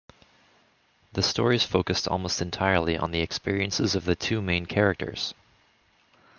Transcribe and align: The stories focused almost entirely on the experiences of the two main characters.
The 1.13 1.21
stories 1.21 1.63
focused 1.63 2.07
almost 2.07 2.41
entirely 2.41 2.97
on 2.97 3.11
the 3.11 3.19
experiences 3.21 3.93
of 3.93 4.03
the 4.05 4.15
two 4.15 4.41
main 4.41 4.65
characters. 4.65 5.35